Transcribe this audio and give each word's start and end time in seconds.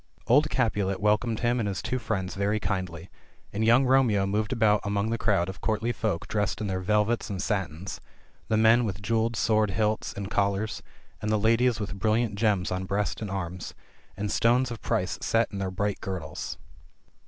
Old 0.25 0.49
Capulet 0.49 0.99
welcomed 0.99 1.41
him 1.41 1.59
and 1.59 1.67
his 1.69 1.79
two 1.79 1.99
friends 1.99 2.33
very 2.33 2.59
kindly— 2.59 3.11
and 3.53 3.63
young 3.63 3.85
Romeo 3.85 4.25
moved 4.25 4.51
about 4.51 4.81
among 4.83 5.11
the 5.11 5.17
crowd 5.19 5.47
of 5.47 5.61
courtly 5.61 5.91
folk 5.91 6.27
dressed 6.27 6.59
in 6.59 6.65
their 6.65 6.79
velvets 6.79 7.29
and 7.29 7.39
satins, 7.39 8.01
the 8.47 8.57
men 8.57 8.83
with 8.83 9.03
jewelled 9.03 9.35
sword 9.35 9.69
hilts 9.69 10.11
and 10.13 10.31
col 10.31 10.53
lars, 10.53 10.81
and 11.21 11.29
the 11.29 11.37
ladies 11.37 11.79
with 11.79 11.99
brilliant 11.99 12.33
gems 12.33 12.71
on 12.71 12.85
breast 12.85 13.21
and 13.21 13.29
arms, 13.29 13.75
and 14.17 14.31
stones 14.31 14.71
of 14.71 14.81
price 14.81 15.19
set 15.21 15.51
in 15.51 15.59
their 15.59 15.69
bright 15.69 16.01
girdles. 16.01 16.57